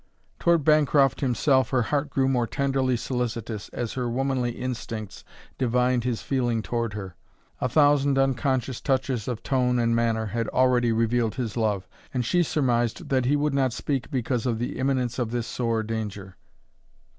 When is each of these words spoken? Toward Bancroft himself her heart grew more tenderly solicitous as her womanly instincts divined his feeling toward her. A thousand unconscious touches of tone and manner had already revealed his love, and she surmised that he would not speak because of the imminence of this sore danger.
Toward 0.39 0.63
Bancroft 0.63 1.21
himself 1.21 1.69
her 1.69 1.83
heart 1.83 2.09
grew 2.09 2.27
more 2.27 2.47
tenderly 2.47 2.97
solicitous 2.97 3.69
as 3.69 3.93
her 3.93 4.09
womanly 4.09 4.49
instincts 4.53 5.23
divined 5.59 6.05
his 6.05 6.23
feeling 6.23 6.63
toward 6.63 6.93
her. 6.93 7.15
A 7.59 7.69
thousand 7.69 8.17
unconscious 8.17 8.81
touches 8.81 9.27
of 9.27 9.43
tone 9.43 9.77
and 9.77 9.95
manner 9.95 10.25
had 10.25 10.47
already 10.47 10.91
revealed 10.91 11.35
his 11.35 11.55
love, 11.55 11.87
and 12.15 12.25
she 12.25 12.41
surmised 12.41 13.09
that 13.09 13.25
he 13.25 13.35
would 13.35 13.53
not 13.53 13.73
speak 13.73 14.09
because 14.09 14.47
of 14.47 14.57
the 14.57 14.79
imminence 14.79 15.19
of 15.19 15.29
this 15.29 15.45
sore 15.45 15.83
danger. 15.83 16.35